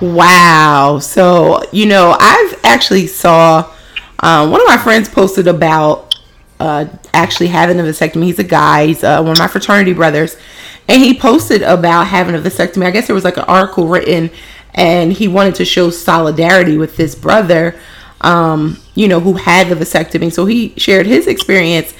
[0.00, 0.14] anymore.
[0.14, 0.98] Wow.
[1.00, 3.72] So, you know, I've actually saw
[4.20, 6.16] um, one of my friends posted about
[6.60, 8.24] uh, actually having a vasectomy.
[8.24, 10.36] He's a guy, he's uh, one of my fraternity brothers.
[10.88, 12.86] And he posted about having a vasectomy.
[12.86, 14.30] I guess there was like an article written
[14.74, 17.78] and he wanted to show solidarity with this brother,
[18.20, 20.32] um, you know, who had the vasectomy.
[20.32, 21.92] So he shared his experience.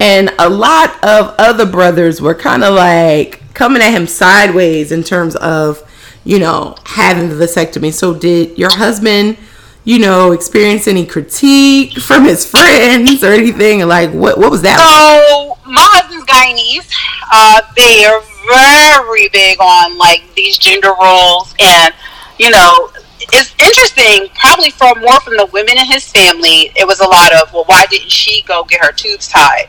[0.00, 5.04] And a lot of other brothers were kind of like coming at him sideways in
[5.04, 5.88] terms of,
[6.24, 7.92] you know, having the vasectomy.
[7.92, 9.36] So did your husband,
[9.84, 13.86] you know, experience any critique from his friends or anything?
[13.86, 14.78] Like what what was that?
[14.78, 16.92] So my husband's Guyanese.
[17.30, 21.94] Uh, they are very big on like these gender roles, and
[22.38, 24.28] you know, it's interesting.
[24.34, 27.64] Probably from more from the women in his family, it was a lot of, well,
[27.66, 29.68] why didn't she go get her tubes tied?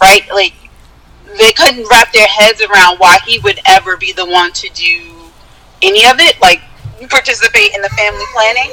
[0.00, 0.22] Right?
[0.32, 0.54] Like
[1.38, 5.14] they couldn't wrap their heads around why he would ever be the one to do
[5.82, 6.60] any of it, like
[7.08, 8.70] participate in the family planning.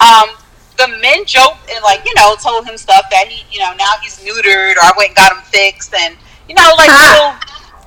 [0.00, 0.36] Um,
[0.76, 3.92] the men joked and like you know told him stuff that he you know now
[4.02, 6.16] he's neutered or I went and got him fixed and
[6.48, 7.36] you know like little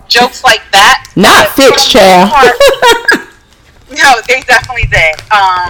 [0.07, 1.05] jokes like that.
[1.15, 2.29] Not But fixed, the child.
[2.31, 3.29] part-
[3.91, 5.15] no, they definitely did.
[5.31, 5.69] Um,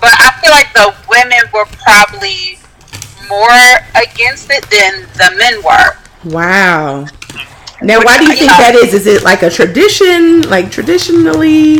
[0.00, 2.58] but I feel like the women were probably
[3.28, 3.50] more
[3.96, 5.96] against it than the men were.
[6.32, 7.06] wow.
[7.82, 8.72] Now, why do you Which, think yeah.
[8.72, 8.94] that is?
[8.94, 11.76] Is it like a tradition, like traditionally?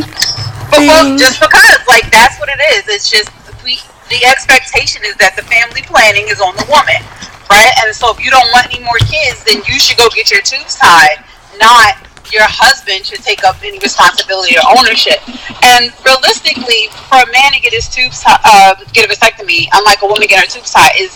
[0.69, 2.85] But well, just because, like, that's what it is.
[2.87, 3.31] It's just
[3.65, 3.79] we.
[4.13, 7.01] The expectation is that the family planning is on the woman,
[7.49, 7.73] right?
[7.81, 10.41] And so, if you don't want any more kids, then you should go get your
[10.45, 11.25] tubes tied,
[11.59, 15.23] not your husband should take up any responsibility or ownership.
[15.63, 20.07] And realistically, for a man to get his tubes uh, get a vasectomy, unlike a
[20.07, 21.15] woman getting her tubes tied, is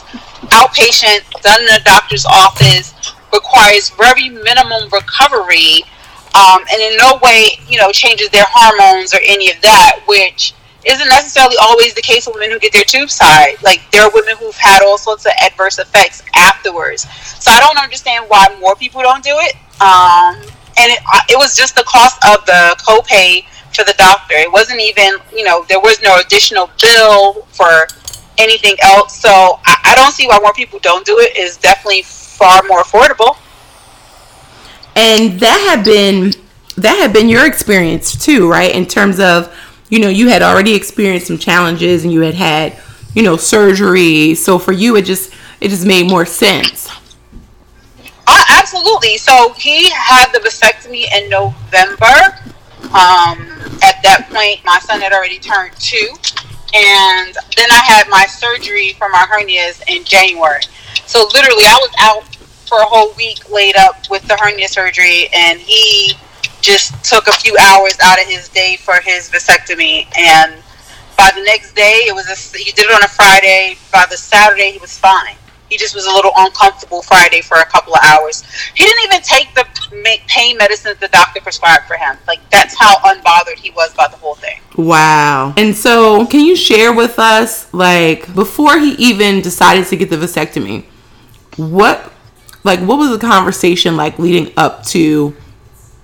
[0.56, 2.94] outpatient, done in a doctor's office,
[3.34, 5.84] requires very minimum recovery,
[6.36, 10.54] um, and in no way, you know, changes their hormones or any of that, which
[10.86, 13.56] isn't necessarily always the case with women who get their tubes tied.
[13.64, 17.04] Like there are women who've had all sorts of adverse effects afterwards.
[17.40, 19.56] So I don't understand why more people don't do it.
[19.82, 20.36] Um,
[20.78, 24.36] and it, it was just the cost of the copay for the doctor.
[24.36, 27.88] It wasn't even, you know, there was no additional bill for
[28.38, 29.20] anything else.
[29.20, 29.30] So
[29.66, 31.32] I, I don't see why more people don't do it.
[31.36, 33.38] It's definitely far more affordable.
[34.96, 36.34] And that had been
[36.78, 38.74] that had been your experience too, right?
[38.74, 39.56] In terms of,
[39.90, 42.78] you know, you had already experienced some challenges and you had had,
[43.14, 44.36] you know, surgery.
[44.36, 46.90] So for you, it just it just made more sense.
[48.74, 49.18] Absolutely.
[49.18, 52.40] So he had the vasectomy in November.
[52.96, 53.44] Um,
[53.84, 56.08] at that point, my son had already turned two,
[56.74, 60.62] and then I had my surgery for my hernias in January.
[61.06, 62.34] So literally, I was out
[62.66, 66.14] for a whole week laid up with the hernia surgery, and he
[66.62, 70.08] just took a few hours out of his day for his vasectomy.
[70.18, 70.64] And
[71.18, 73.76] by the next day, it was a, he did it on a Friday.
[73.92, 75.36] By the Saturday, he was fine.
[75.72, 78.44] He just was a little uncomfortable Friday for a couple of hours.
[78.76, 79.66] He didn't even take the
[80.28, 82.18] pain medicines the doctor prescribed for him.
[82.28, 84.60] Like that's how unbothered he was about the whole thing.
[84.76, 85.54] Wow.
[85.56, 90.18] And so, can you share with us like before he even decided to get the
[90.18, 90.84] vasectomy,
[91.56, 92.12] what
[92.66, 95.34] like what was the conversation like leading up to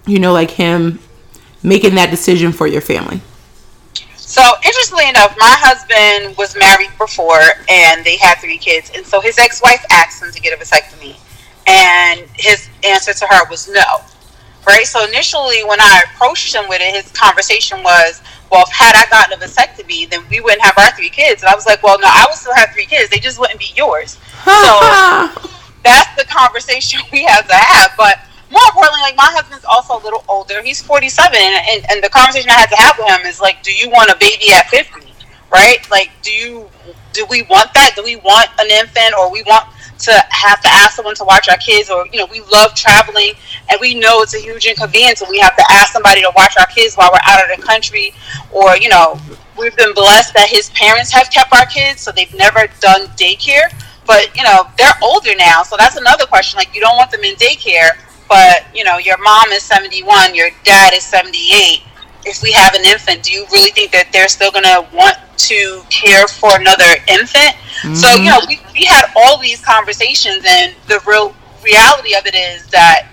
[0.05, 0.99] you know like him
[1.61, 3.19] making that decision for your family?
[4.27, 8.91] So interestingly enough, my husband was married before, and they had three kids.
[8.93, 11.15] And so his ex-wife asked him to get a vasectomy,
[11.65, 14.03] and his answer to her was no.
[14.67, 14.85] Right.
[14.85, 19.09] So initially, when I approached him with it, his conversation was, "Well, if had I
[19.09, 21.97] gotten a vasectomy, then we wouldn't have our three kids." And I was like, "Well,
[21.97, 23.09] no, I would still have three kids.
[23.09, 25.31] They just wouldn't be yours." so
[25.83, 27.93] that's the conversation we have to have.
[27.95, 30.61] But more importantly, like my husband's also a little older.
[30.61, 33.73] He's 47, and, and the conversation I had to have with him is like, do
[33.73, 35.03] you want a baby at 50?
[35.51, 35.79] Right?
[35.91, 36.69] Like, do you
[37.13, 37.93] do we want that?
[37.95, 39.65] Do we want an infant, or we want
[39.99, 43.33] to have to ask someone to watch our kids, or you know, we love traveling,
[43.69, 46.55] and we know it's a huge inconvenience, and we have to ask somebody to watch
[46.59, 48.13] our kids while we're out of the country,
[48.51, 49.19] or you know,
[49.57, 53.73] we've been blessed that his parents have kept our kids, so they've never done daycare.
[54.05, 56.57] But you know, they're older now, so that's another question.
[56.57, 60.49] Like, you don't want them in daycare but you know your mom is 71 your
[60.63, 61.83] dad is 78
[62.25, 65.17] if we have an infant do you really think that they're still going to want
[65.37, 67.55] to care for another infant?
[67.81, 67.95] Mm-hmm.
[67.95, 72.35] so you know we, we had all these conversations and the real reality of it
[72.35, 73.07] is that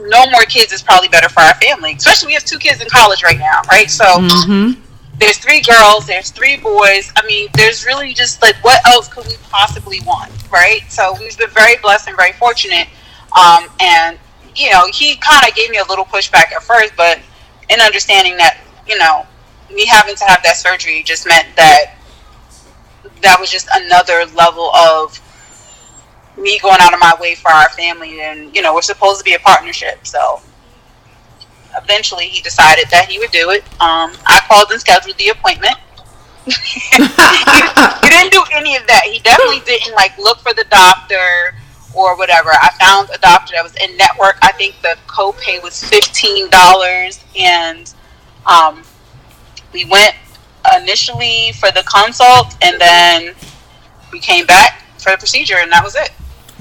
[0.00, 2.88] no more kids is probably better for our family especially we have two kids in
[2.88, 3.90] college right now right?
[3.90, 4.80] So mm-hmm.
[5.18, 7.12] there's three girls there's three boys.
[7.16, 10.80] I mean there's really just like what else could we possibly want right?
[10.88, 12.86] So we've been very blessed and very fortunate
[13.36, 14.18] um, and
[14.54, 17.20] you know, he kind of gave me a little pushback at first, but
[17.70, 19.26] in understanding that you know,
[19.72, 21.94] me having to have that surgery just meant that
[23.22, 25.20] that was just another level of
[26.36, 29.24] me going out of my way for our family, and you know, we're supposed to
[29.24, 30.40] be a partnership, so
[31.76, 33.62] eventually he decided that he would do it.
[33.80, 35.76] Um, I called and scheduled the appointment.
[36.46, 36.52] he,
[36.96, 39.02] he, didn't do any of that.
[39.04, 41.54] He definitely didn't like look for the doctor
[41.94, 42.50] or whatever.
[42.50, 44.38] I found a doctor that was in network.
[44.42, 47.92] I think the copay was fifteen dollars, and
[48.46, 48.82] um,
[49.72, 50.14] we went
[50.80, 53.34] initially for the consult, and then
[54.12, 56.10] we came back for the procedure, and that was it.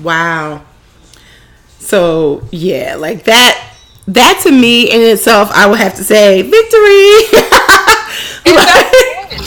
[0.02, 0.66] Wow.
[1.80, 3.64] So yeah, like that.
[4.10, 7.28] That to me in itself, I would have to say victory.
[8.56, 9.42] like,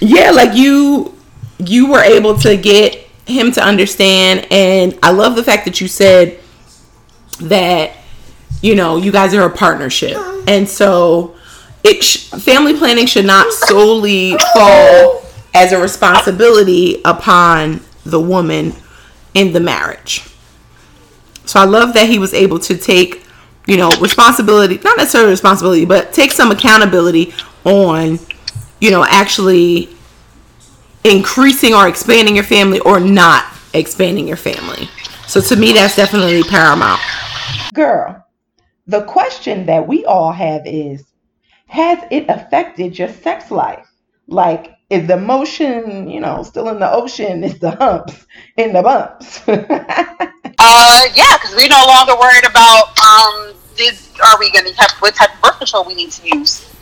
[0.00, 1.14] yeah, like you,
[1.58, 4.46] you were able to get him to understand.
[4.50, 6.38] And I love the fact that you said
[7.40, 7.92] that
[8.62, 10.16] you know you guys are a partnership,
[10.48, 11.36] and so
[11.84, 15.22] it sh- family planning should not solely fall
[15.54, 18.72] as a responsibility upon the woman
[19.34, 20.24] in the marriage.
[21.44, 23.24] So I love that he was able to take,
[23.66, 27.32] you know, responsibility, not necessarily responsibility, but take some accountability
[27.64, 28.18] on,
[28.80, 29.95] you know, actually
[31.06, 34.88] increasing or expanding your family or not expanding your family.
[35.26, 37.00] So to me, that's definitely paramount.
[37.74, 38.24] Girl,
[38.86, 41.04] the question that we all have is
[41.66, 43.86] Has it affected your sex life?
[44.28, 47.44] Like, is the motion, you know, still in the ocean?
[47.44, 49.42] Is the humps in the bumps?
[49.48, 55.14] uh, yeah, because we're no longer worried about um, did are we gonna have what
[55.14, 56.75] type of birth control we need to use?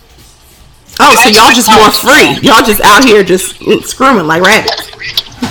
[1.05, 2.33] Oh, so y'all just more free.
[2.41, 4.89] Y'all just out here just screaming like rabbits.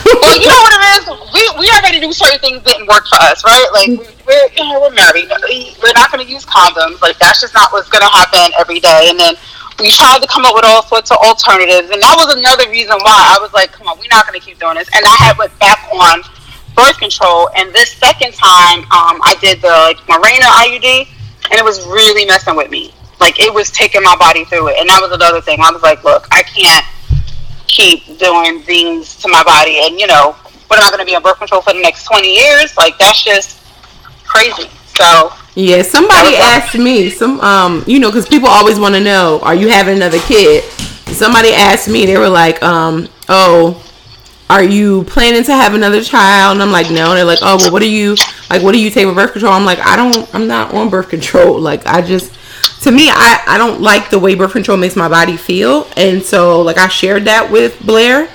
[0.01, 1.03] well, you know what it is.
[1.29, 3.69] We we already knew certain things didn't work for us, right?
[3.69, 5.29] Like we're you know, we're married.
[5.29, 7.01] We're not going to use condoms.
[7.01, 9.13] Like that's just not what's going to happen every day.
[9.13, 9.35] And then
[9.79, 12.97] we tried to come up with all sorts of alternatives, and that was another reason
[13.05, 14.89] why I was like, come on, we're not going to keep doing this.
[14.93, 16.21] And I had went back on
[16.73, 21.07] birth control, and this second time, um, I did the like Mirena IUD,
[21.51, 22.93] and it was really messing with me.
[23.23, 25.61] Like it was taking my body through it, and that was another thing.
[25.61, 26.85] I was like, look, I can't
[27.67, 30.35] keep doing things to my body, and you know,
[30.67, 32.75] what am I going to be on birth control for the next twenty years?
[32.75, 33.63] Like that's just
[34.25, 34.69] crazy.
[34.99, 39.39] So yeah, somebody asked me some, um, you know, because people always want to know,
[39.41, 40.63] are you having another kid?
[41.13, 43.81] Somebody asked me, they were like, um, oh,
[44.49, 46.57] are you planning to have another child?
[46.57, 47.09] And I'm like, no.
[47.09, 48.17] And they're like, oh, well, what are you
[48.49, 48.61] like?
[48.61, 49.53] What do you take for birth control?
[49.53, 51.59] I'm like, I don't, I'm not on birth control.
[51.59, 52.33] Like, I just
[52.83, 55.87] to me, I, I don't like the way birth control makes my body feel.
[55.95, 58.29] And so, like, I shared that with Blair.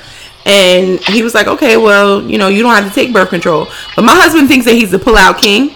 [0.46, 3.68] And he was like, okay, well, you know, you don't have to take birth control.
[3.94, 5.74] But my husband thinks that he's the pullout king.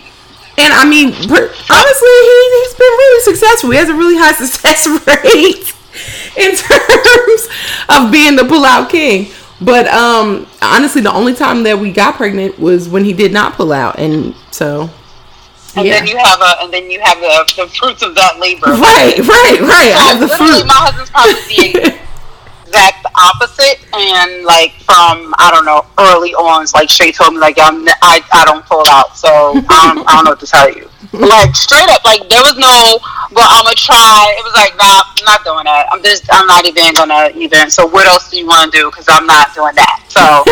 [0.59, 3.71] And I mean, honestly, he, he's been really successful.
[3.71, 5.75] He has a really high success rate
[6.39, 7.49] in terms
[7.91, 9.31] of being the pullout king.
[9.61, 13.53] But um, honestly, the only time that we got pregnant was when he did not
[13.53, 13.99] pull out.
[13.99, 14.89] And so
[15.77, 15.99] and yeah.
[15.99, 18.69] then you have a, and then you have the, the fruits of that labor.
[18.77, 19.93] Right, right, right.
[19.97, 20.67] I have the fruit.
[20.69, 21.97] My husband's probably the
[22.69, 27.57] exact opposite, and like from I don't know early on, like straight told me like
[27.57, 29.29] I'm I, I don't pull out, so
[29.69, 30.89] I don't, I don't know what to tell you.
[31.13, 33.01] Like straight up, like there was no,
[33.33, 34.29] well I'm gonna try.
[34.37, 35.89] It was like nah, I'm not doing that.
[35.89, 37.73] I'm just I'm not even gonna even.
[37.73, 38.91] So what else do you want to do?
[38.91, 40.05] Because I'm not doing that.
[40.13, 40.45] So.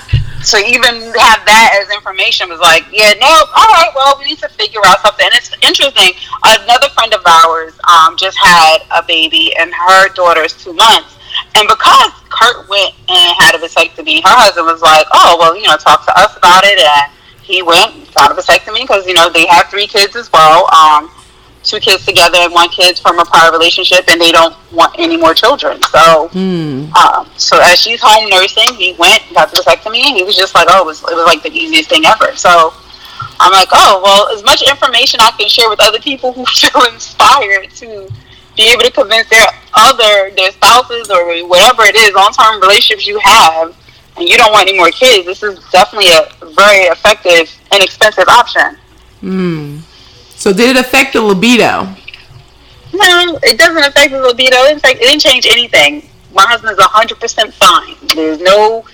[0.46, 4.38] to even have that as information was like, yeah, no, all right, well, we need
[4.38, 5.26] to figure out something.
[5.26, 6.14] And it's interesting.
[6.44, 11.18] Another friend of ours um, just had a baby, and her daughter's two months.
[11.58, 15.66] And because Kurt went and had a vasectomy, her husband was like, oh, well, you
[15.66, 16.78] know, talk to us about it.
[16.78, 20.72] And he went, got a vasectomy because, you know, they have three kids as well.
[20.72, 21.10] Um,
[21.66, 25.16] two kids together and one kid's from a prior relationship and they don't want any
[25.16, 25.82] more children.
[25.82, 26.94] So, mm.
[26.94, 30.54] um, so as she's home nursing, he went, got the vasectomy, and he was just
[30.54, 32.34] like, oh, it was, it was like the easiest thing ever.
[32.36, 32.72] So
[33.40, 36.84] I'm like, oh, well, as much information I can share with other people who feel
[36.92, 38.08] inspired to
[38.56, 43.18] be able to convince their other, their spouses or whatever it is, long-term relationships you
[43.18, 43.76] have,
[44.16, 48.76] and you don't want any more kids, this is definitely a very effective, inexpensive option.
[49.20, 49.78] Hmm.
[50.46, 51.88] So did it affect the libido?
[52.94, 54.66] No, it doesn't affect the libido.
[54.66, 56.08] In fact, it didn't change anything.
[56.32, 57.96] My husband is hundred percent fine.
[58.14, 58.84] There's no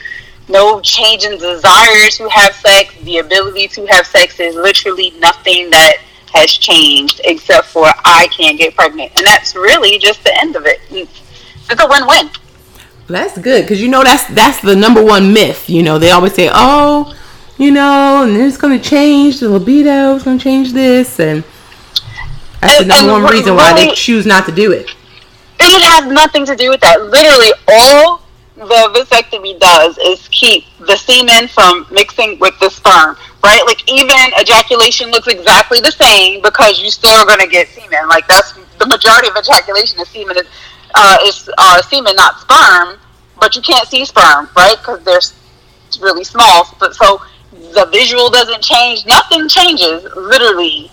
[0.48, 2.94] no change in desire to have sex.
[3.02, 5.98] The ability to have sex is literally nothing that
[6.32, 10.64] has changed except for I can't get pregnant, and that's really just the end of
[10.64, 10.80] it.
[10.90, 11.20] It's
[11.68, 12.30] a win-win.
[13.08, 15.68] That's good because you know that's that's the number one myth.
[15.68, 17.14] You know they always say, "Oh,
[17.62, 21.44] you know, and it's going to change the libido, it's going to change this, and
[22.60, 24.90] that's and, the number one reason why they choose not to do it.
[25.60, 27.00] It has nothing to do with that.
[27.00, 28.22] Literally, all
[28.56, 33.62] the vasectomy does is keep the semen from mixing with the sperm, right?
[33.64, 38.08] Like even ejaculation looks exactly the same because you still are going to get semen.
[38.08, 40.46] Like that's the majority of ejaculation is semen is
[40.94, 42.98] uh, is uh, semen, not sperm.
[43.40, 44.76] But you can't see sperm, right?
[44.78, 45.20] Because they're
[46.00, 46.66] really small.
[46.78, 47.22] But so
[47.72, 49.06] the visual doesn't change.
[49.06, 50.90] Nothing changes, literally,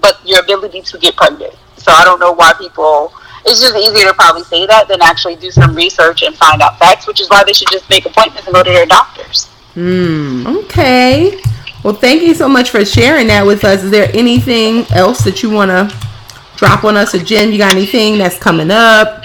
[0.00, 1.54] but your ability to get pregnant.
[1.76, 3.12] So I don't know why people.
[3.44, 6.78] It's just easier to probably say that than actually do some research and find out
[6.78, 9.46] facts, which is why they should just make appointments and go to their doctors.
[9.74, 10.46] Hmm.
[10.46, 11.40] Okay.
[11.82, 13.82] Well, thank you so much for sharing that with us.
[13.82, 15.94] Is there anything else that you want to
[16.56, 17.50] drop on us, or Jen?
[17.50, 19.24] You got anything that's coming up?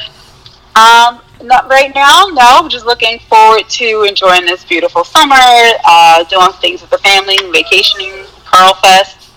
[0.75, 2.41] Um, not right now, no.
[2.41, 7.37] I'm just looking forward to enjoying this beautiful summer, uh, doing things with the family,
[7.51, 9.29] vacationing, Pearl Fest.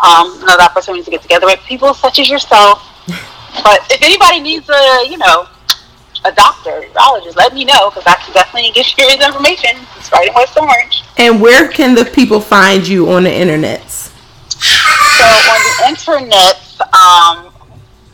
[0.00, 2.82] Um, another opportunity to get together with people such as yourself.
[3.64, 5.48] but if anybody needs a, you know,
[6.24, 9.76] a doctor, urologist, let me know because I can definitely get you his information.
[9.96, 11.04] It's right in West Orange.
[11.16, 13.88] And where can the people find you on the internet?
[13.88, 17.52] So on the internet, um,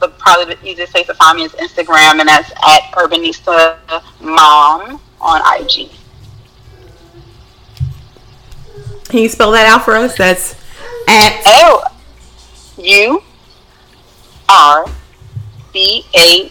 [0.03, 3.79] the probably the easiest place to find me is Instagram, and that's at Urbanista
[4.21, 5.91] Mom on IG.
[9.05, 10.17] Can you spell that out for us?
[10.17, 10.55] That's
[11.09, 11.85] at oh
[12.79, 13.23] U
[14.49, 14.87] R
[15.73, 16.51] B A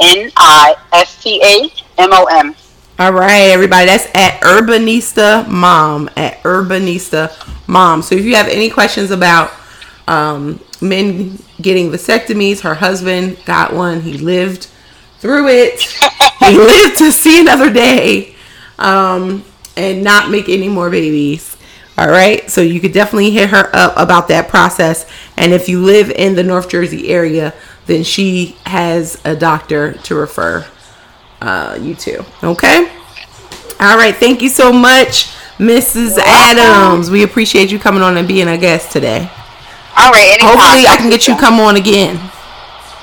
[0.00, 2.54] N I S T A M O M.
[2.98, 3.86] All right, everybody.
[3.86, 6.08] That's at Urbanista Mom.
[6.16, 7.30] At Urbanista
[7.68, 8.00] Mom.
[8.00, 9.52] So if you have any questions about
[10.08, 12.60] um, men getting vasectomies.
[12.60, 14.00] Her husband got one.
[14.00, 14.68] He lived
[15.18, 15.80] through it.
[16.40, 18.34] he lived to see another day
[18.78, 19.44] um,
[19.76, 21.56] and not make any more babies.
[21.98, 22.48] All right.
[22.50, 25.10] So you could definitely hit her up about that process.
[25.36, 27.54] And if you live in the North Jersey area,
[27.86, 30.66] then she has a doctor to refer
[31.40, 32.24] uh, you to.
[32.42, 32.90] Okay.
[33.80, 34.14] All right.
[34.14, 35.26] Thank you so much,
[35.58, 36.18] Mrs.
[36.18, 37.10] Adams.
[37.10, 39.30] We appreciate you coming on and being a guest today.
[39.96, 40.28] All right.
[40.28, 40.56] Anytime.
[40.56, 42.16] Hopefully, I can get you come on again.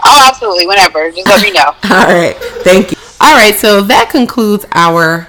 [0.06, 0.68] Oh, absolutely.
[0.68, 1.12] Whenever.
[1.12, 1.66] Just let me know.
[1.84, 2.36] All right.
[2.64, 2.98] Thank you.
[3.20, 3.56] All right.
[3.56, 5.28] So that concludes our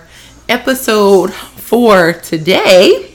[0.48, 3.10] episode for today.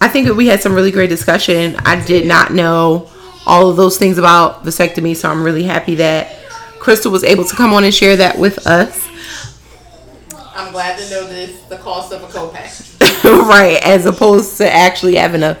[0.00, 1.76] I think that we had some really great discussion.
[1.84, 3.08] I did not know
[3.46, 6.36] all of those things about vasectomy, so I'm really happy that
[6.80, 9.08] Crystal was able to come on and share that with us.
[10.54, 12.68] I'm glad to know this the cost of a copay.
[13.48, 15.54] right, as opposed to actually having a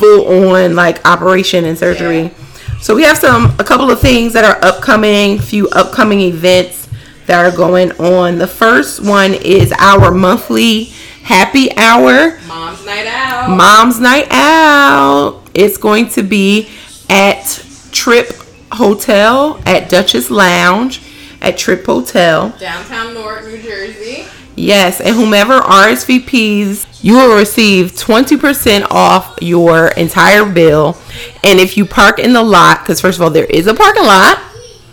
[0.00, 2.22] full on like operation and surgery.
[2.22, 2.78] Yeah.
[2.80, 6.88] So we have some a couple of things that are upcoming, few upcoming events
[7.26, 8.38] that are going on.
[8.38, 10.84] The first one is our monthly
[11.22, 12.38] happy hour.
[12.48, 13.50] Mom's night out.
[13.56, 15.42] Mom's night out.
[15.54, 16.70] It's going to be
[17.08, 18.32] at Trip
[18.72, 21.02] Hotel at Duchess Lounge
[21.40, 22.50] at Trip Hotel.
[22.58, 24.26] Downtown Newark, New Jersey.
[24.60, 30.98] Yes, and whomever RSVPs, you will receive 20% off your entire bill.
[31.42, 34.04] And if you park in the lot, because first of all, there is a parking
[34.04, 34.38] lot.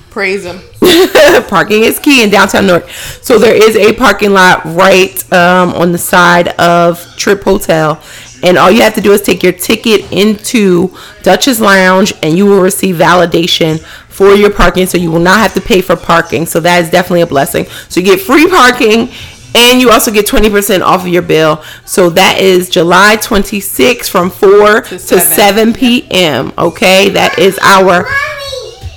[0.09, 0.61] Praise them.
[1.49, 2.89] parking is key in downtown Newark.
[3.21, 8.01] So there is a parking lot right um, on the side of Trip Hotel.
[8.43, 12.45] And all you have to do is take your ticket into Duchess Lounge and you
[12.45, 14.85] will receive validation for your parking.
[14.85, 16.45] So you will not have to pay for parking.
[16.45, 17.65] So that is definitely a blessing.
[17.89, 19.09] So you get free parking
[19.55, 21.63] and you also get 20% off of your bill.
[21.85, 26.53] So that is July 26th from 4 to 7, to 7 p.m.
[26.57, 28.07] Okay, that is our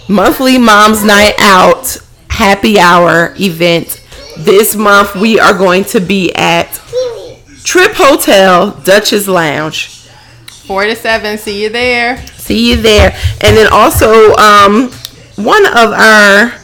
[0.09, 1.99] monthly Mom's Night Out
[2.29, 4.03] happy hour event.
[4.39, 6.73] This month we are going to be at
[7.65, 9.89] Trip Hotel Duchess Lounge.
[10.67, 11.37] Four to seven.
[11.37, 12.25] See you there.
[12.29, 13.15] See you there.
[13.43, 14.91] And then also, um,
[15.37, 16.60] one of our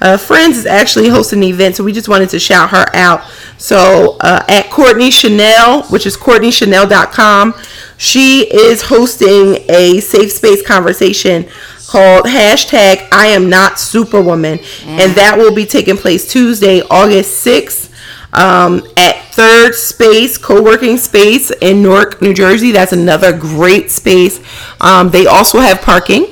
[0.00, 3.22] uh, friends is actually hosting an event, so we just wanted to shout her out.
[3.58, 7.54] So uh, at Courtney Chanel, which is CourtneyChanel.com,
[7.98, 11.48] she is hosting a safe space conversation
[11.86, 14.86] called hashtag I am not superwoman, mm.
[14.86, 17.88] and that will be taking place Tuesday, August 6th.
[18.32, 22.70] Um, at Third Space Co-working Space in Newark, New Jersey.
[22.70, 24.40] That's another great space.
[24.80, 26.26] Um, they also have parking.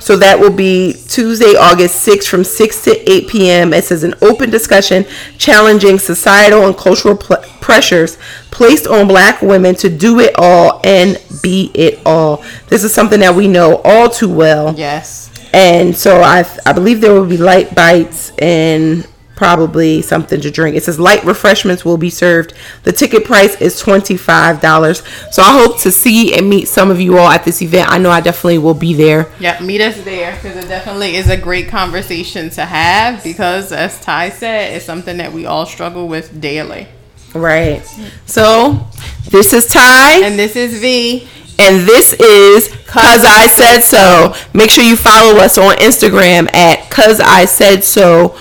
[0.00, 3.72] So that will be Tuesday, August 6th from 6 to 8 p.m.
[3.72, 5.04] It says an open discussion
[5.38, 8.16] challenging societal and cultural pl- pressures
[8.50, 12.42] placed on black women to do it all and be it all.
[12.68, 14.74] This is something that we know all too well.
[14.74, 15.30] Yes.
[15.52, 19.06] And so I, I believe there will be light bites and
[19.40, 20.76] probably something to drink.
[20.76, 22.52] It says light refreshments will be served.
[22.82, 25.32] The ticket price is $25.
[25.32, 27.90] So I hope to see and meet some of you all at this event.
[27.90, 29.32] I know I definitely will be there.
[29.40, 33.98] Yeah, meet us there because it definitely is a great conversation to have because, as
[34.02, 36.86] Ty said, it's something that we all struggle with daily.
[37.34, 37.82] Right.
[38.26, 38.88] So
[39.30, 40.22] this is Ty.
[40.22, 41.26] And this is V.
[41.58, 44.34] And this is Cuz I Said So.
[44.52, 48.36] Make sure you follow us on Instagram at Cuz I Said So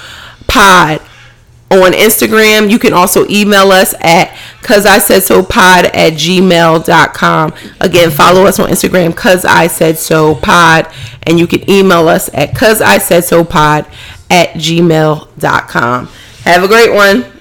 [0.50, 1.02] pod
[1.72, 2.70] on Instagram.
[2.70, 7.54] You can also email us at cuz I said so pod at gmail.com.
[7.80, 10.88] Again, follow us on Instagram, cuz I said so pod,
[11.24, 13.86] and you can email us at cuz I said so pod
[14.30, 16.10] at gmail.com.
[16.44, 17.39] Have a great one.